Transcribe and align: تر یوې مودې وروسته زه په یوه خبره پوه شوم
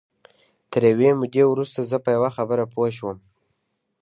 تر 0.71 0.81
یوې 0.91 1.09
مودې 1.19 1.43
وروسته 1.47 1.79
زه 1.91 1.97
په 2.03 2.09
یوه 2.15 2.29
خبره 2.37 2.63
پوه 2.73 2.89
شوم 2.97 3.17